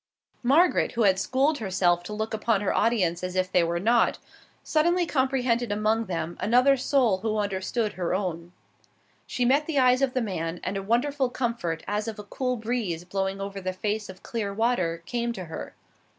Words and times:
Margaret, 0.41 0.93
who 0.93 1.03
had 1.03 1.19
schooled 1.19 1.59
herself 1.59 2.01
to 2.05 2.13
look 2.13 2.33
upon 2.33 2.61
her 2.61 2.73
audience 2.73 3.23
as 3.23 3.35
if 3.35 3.51
they 3.51 3.63
were 3.63 3.79
not, 3.79 4.17
suddenly 4.63 5.05
comprehended 5.05 5.71
among 5.71 6.05
them 6.05 6.37
another 6.39 6.75
soul 6.75 7.19
who 7.19 7.37
understood 7.37 7.93
her 7.93 8.15
own. 8.15 8.51
She 9.27 9.45
met 9.45 9.67
the 9.67 9.77
eyes 9.77 10.01
of 10.01 10.15
the 10.15 10.21
man, 10.23 10.59
and 10.63 10.75
a 10.75 10.81
wonderful 10.81 11.29
comfort, 11.29 11.83
as 11.87 12.07
of 12.07 12.17
a 12.17 12.23
cool 12.23 12.55
breeze 12.57 13.03
blowing 13.05 13.39
over 13.39 13.61
the 13.61 13.73
face 13.73 14.09
of 14.09 14.23
clear 14.23 14.51
water, 14.51 15.03
came 15.05 15.33
to 15.33 15.45
her. 15.45 15.75